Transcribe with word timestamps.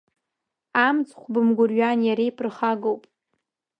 Амцхә 0.85 1.27
бымгәырҩан, 1.33 1.99
иара 2.07 2.23
иԥырхагоуп! 2.29 3.01